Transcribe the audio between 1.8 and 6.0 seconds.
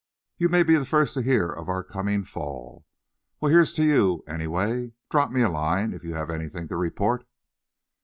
coming fall. Well, here's to you, anyway! Drop me a line,